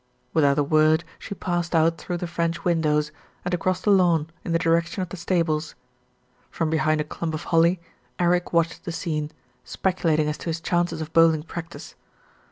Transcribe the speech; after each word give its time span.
Without 0.33 0.57
a 0.57 0.63
word 0.63 1.03
she 1.19 1.35
passed 1.35 1.75
out 1.75 1.99
through 1.99 2.17
the 2.17 2.25
French 2.25 2.65
windows, 2.65 3.11
and 3.45 3.53
across 3.53 3.81
the 3.81 3.91
lawn 3.91 4.31
in 4.43 4.51
the 4.51 4.57
direction 4.57 5.03
of 5.03 5.09
the 5.09 5.15
stables. 5.15 5.75
From 6.49 6.71
behind 6.71 6.99
a 6.99 7.03
clump 7.03 7.35
of 7.35 7.43
holly, 7.43 7.79
Eric 8.17 8.51
watched 8.51 8.85
the 8.85 8.91
scene, 8.91 9.29
speculating 9.63 10.27
as 10.27 10.39
to 10.39 10.45
his 10.49 10.59
chances 10.59 11.01
of 11.01 11.13
bowling 11.13 11.43
practice. 11.43 11.93